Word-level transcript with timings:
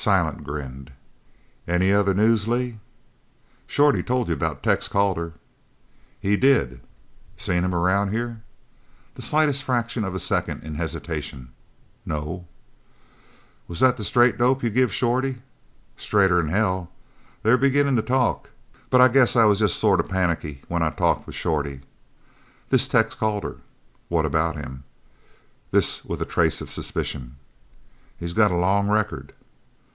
Silent 0.00 0.44
grinned. 0.44 0.92
"Any 1.66 1.92
other 1.92 2.14
news, 2.14 2.46
Lee?" 2.46 2.78
"Shorty 3.66 4.00
told 4.02 4.28
you 4.28 4.32
about 4.34 4.62
Tex 4.62 4.86
Calder?" 4.86 5.32
"He 6.20 6.36
did. 6.36 6.80
Seen 7.36 7.64
him 7.64 7.74
around 7.74 8.12
here?" 8.12 8.40
The 9.16 9.22
slightest 9.22 9.64
fraction 9.64 10.04
of 10.04 10.14
a 10.14 10.20
second 10.20 10.62
in 10.62 10.76
hesitation. 10.76 11.48
"No." 12.06 12.46
"Was 13.66 13.80
that 13.80 13.96
the 13.96 14.04
straight 14.04 14.38
dope 14.38 14.62
you 14.62 14.70
give 14.70 14.94
Shorty?" 14.94 15.42
"Straighter'n 15.96 16.48
hell. 16.48 16.90
They're 17.42 17.58
beginnin' 17.58 17.96
to 17.96 18.02
talk, 18.02 18.50
but 18.90 19.00
I 19.02 19.08
guess 19.08 19.34
I 19.36 19.44
was 19.46 19.58
jest 19.58 19.76
sort 19.76 19.98
of 20.00 20.08
panicky 20.08 20.62
when 20.68 20.80
I 20.82 20.90
talked 20.90 21.26
with 21.26 21.34
Shorty." 21.34 21.80
"This 22.70 22.86
Tex 22.88 23.14
Calder" 23.16 23.56
"What 24.10 24.24
about 24.24 24.54
him?" 24.54 24.84
This 25.72 26.04
with 26.04 26.22
a 26.22 26.24
trace 26.24 26.60
of 26.62 26.70
suspicion. 26.70 27.34
"He's 28.16 28.32
got 28.32 28.52
a 28.52 28.56
long 28.56 28.88
record." 28.88 29.34